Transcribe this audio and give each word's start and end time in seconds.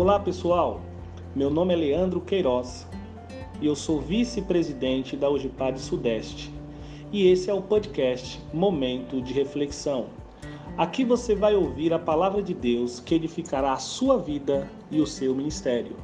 Olá 0.00 0.18
pessoal, 0.18 0.80
meu 1.36 1.50
nome 1.50 1.74
é 1.74 1.76
Leandro 1.76 2.22
Queiroz 2.22 2.88
e 3.60 3.66
eu 3.66 3.76
sou 3.76 4.00
vice-presidente 4.00 5.14
da 5.14 5.28
Ugipad 5.28 5.78
Sudeste 5.78 6.50
e 7.12 7.28
esse 7.28 7.50
é 7.50 7.52
o 7.52 7.60
podcast 7.60 8.42
Momento 8.50 9.20
de 9.20 9.34
Reflexão. 9.34 10.08
Aqui 10.78 11.04
você 11.04 11.34
vai 11.34 11.54
ouvir 11.54 11.92
a 11.92 11.98
palavra 11.98 12.42
de 12.42 12.54
Deus 12.54 12.98
que 12.98 13.14
edificará 13.14 13.74
a 13.74 13.76
sua 13.76 14.16
vida 14.16 14.66
e 14.90 15.02
o 15.02 15.06
seu 15.06 15.34
ministério. 15.34 15.94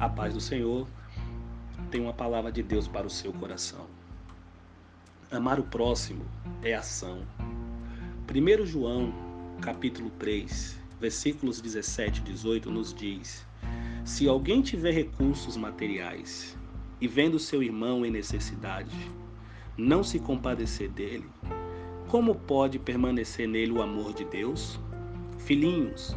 A 0.00 0.08
paz 0.08 0.34
do 0.34 0.40
Senhor 0.40 0.84
tem 1.92 2.00
uma 2.00 2.12
palavra 2.12 2.50
de 2.50 2.64
Deus 2.64 2.88
para 2.88 3.06
o 3.06 3.10
seu 3.10 3.32
coração. 3.34 3.86
Amar 5.30 5.60
o 5.60 5.62
próximo 5.62 6.24
é 6.62 6.72
ação. 6.72 7.18
1 8.34 8.64
João, 8.64 9.12
capítulo 9.60 10.08
3, 10.18 10.80
versículos 10.98 11.60
17 11.60 12.22
e 12.22 12.24
18 12.24 12.70
nos 12.70 12.94
diz: 12.94 13.46
Se 14.06 14.26
alguém 14.26 14.62
tiver 14.62 14.92
recursos 14.92 15.54
materiais 15.54 16.56
e 16.98 17.06
vendo 17.06 17.38
seu 17.38 17.62
irmão 17.62 18.06
em 18.06 18.10
necessidade, 18.10 18.96
não 19.76 20.02
se 20.02 20.18
compadecer 20.18 20.88
dele, 20.88 21.28
como 22.08 22.34
pode 22.34 22.78
permanecer 22.78 23.46
nele 23.46 23.72
o 23.72 23.82
amor 23.82 24.14
de 24.14 24.24
Deus? 24.24 24.80
Filhinhos, 25.40 26.16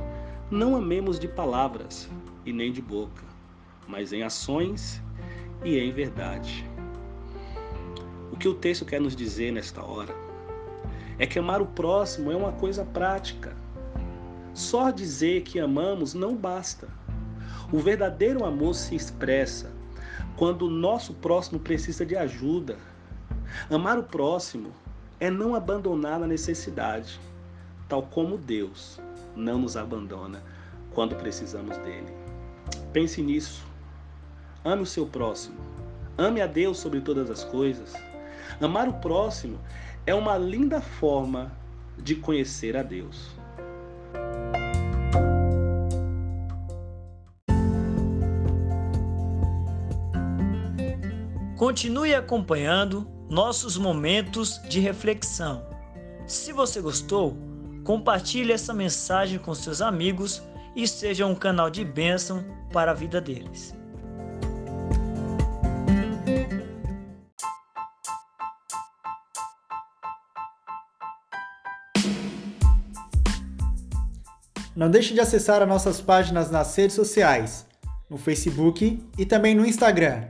não 0.50 0.74
amemos 0.74 1.20
de 1.20 1.28
palavras 1.28 2.10
e 2.46 2.54
nem 2.54 2.72
de 2.72 2.82
boca, 2.82 3.26
mas 3.90 4.14
em 4.14 4.24
ações 4.24 5.02
e 5.66 5.78
em 5.78 5.92
verdade 5.92 6.71
que 8.38 8.48
o 8.48 8.54
texto 8.54 8.86
quer 8.86 9.02
nos 9.02 9.16
dizer 9.16 9.52
nesta 9.52 9.84
hora 9.84 10.14
é 11.22 11.28
que 11.28 11.38
amar 11.38 11.62
o 11.62 11.68
próximo 11.68 12.32
é 12.32 12.36
uma 12.36 12.52
coisa 12.52 12.84
prática. 12.84 13.56
Só 14.56 14.90
dizer 14.90 15.44
que 15.44 15.60
amamos 15.60 16.16
não 16.16 16.36
basta. 16.36 16.88
O 17.72 17.78
verdadeiro 17.78 18.44
amor 18.44 18.74
se 18.74 18.96
expressa 18.96 19.72
quando 20.36 20.64
o 20.64 20.70
nosso 20.70 21.14
próximo 21.14 21.60
precisa 21.60 22.04
de 22.04 22.16
ajuda. 22.16 22.76
Amar 23.70 24.00
o 24.00 24.04
próximo 24.04 24.72
é 25.20 25.30
não 25.30 25.54
abandonar 25.54 26.20
na 26.20 26.26
necessidade, 26.26 27.20
tal 27.88 28.02
como 28.02 28.36
Deus 28.36 29.00
não 29.36 29.60
nos 29.60 29.78
abandona 29.78 30.42
quando 30.94 31.16
precisamos 31.16 31.78
dele. 31.78 32.12
Pense 32.92 33.22
nisso. 33.22 33.64
Ame 34.66 34.82
o 34.82 34.88
seu 34.88 35.06
próximo. 35.06 35.58
Ame 36.18 36.42
a 36.42 36.48
Deus 36.48 36.80
sobre 36.80 37.00
todas 37.00 37.30
as 37.30 37.44
coisas. 37.44 37.94
Amar 38.60 38.88
o 38.88 38.94
próximo 38.94 39.60
é 40.06 40.14
uma 40.14 40.38
linda 40.38 40.82
forma 40.82 41.52
de 41.98 42.16
conhecer 42.16 42.76
a 42.76 42.84
Deus. 42.84 43.32
Continue 51.58 52.16
acompanhando 52.16 53.08
nossos 53.30 53.78
momentos 53.78 54.60
de 54.68 54.80
reflexão. 54.80 55.64
Se 56.26 56.52
você 56.52 56.82
gostou, 56.82 57.38
compartilhe 57.84 58.52
essa 58.52 58.74
mensagem 58.74 59.38
com 59.38 59.54
seus 59.54 59.82
amigos 59.82 60.42
e 60.76 60.88
seja 60.88 61.26
um 61.28 61.36
canal 61.36 61.70
de 61.70 61.86
bênção 61.86 62.44
para 62.74 62.92
a 62.92 62.96
vida 62.96 63.22
deles. 63.22 63.80
Não 74.76 74.90
deixe 74.90 75.14
de 75.14 75.20
acessar 75.20 75.62
as 75.62 75.68
nossas 75.68 76.00
páginas 76.00 76.50
nas 76.50 76.76
redes 76.76 76.96
sociais, 76.96 77.66
no 78.10 78.18
Facebook 78.18 79.04
e 79.18 79.26
também 79.26 79.54
no 79.54 79.66
Instagram. 79.66 80.24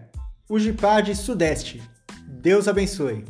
Ugipad 0.50 1.16
Sudeste. 1.16 1.82
Deus 2.28 2.68
abençoe. 2.68 3.24